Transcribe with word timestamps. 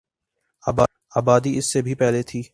آبادی 1.15 1.57
اس 1.57 1.71
سے 1.73 1.81
بھی 1.81 1.95
پہلے 1.95 2.23
تھی 2.23 2.41